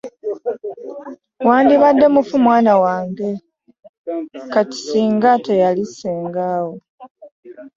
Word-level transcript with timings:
Wandibadde 1.47 2.05
mufu 2.15 2.35
mwana 2.45 2.73
wange 2.83 3.29
kati 4.53 4.77
ssinga 4.79 5.31
teyali 5.45 5.83
ssengaawo. 5.89 6.73